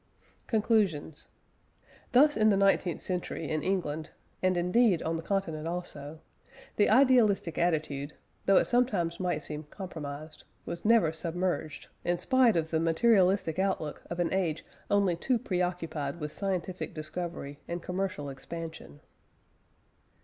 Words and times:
CONCLUSIONS. 0.47 1.27
Thus 2.11 2.35
in 2.35 2.49
the 2.49 2.57
nineteenth 2.57 2.99
century, 3.01 3.47
in 3.51 3.61
England 3.61 4.09
(and 4.41 4.57
indeed 4.57 5.03
on 5.03 5.15
the 5.15 5.21
continent 5.21 5.67
also) 5.67 6.21
the 6.75 6.89
idealistic 6.89 7.59
attitude, 7.59 8.13
though 8.47 8.57
it 8.57 8.65
sometimes 8.65 9.19
might 9.19 9.43
seem 9.43 9.65
compromised, 9.65 10.43
was 10.65 10.83
never 10.85 11.11
submerged; 11.13 11.85
in 12.03 12.17
spite 12.17 12.55
of 12.55 12.69
the 12.71 12.79
materialistic 12.79 13.59
outlook 13.59 14.01
of 14.09 14.19
an 14.19 14.33
age 14.33 14.65
only 14.89 15.15
too 15.15 15.37
preoccupied 15.37 16.19
with 16.19 16.31
scientific 16.31 16.95
discovery 16.95 17.59
and 17.67 17.83
commercial 17.83 18.27
expansion. 18.27 19.01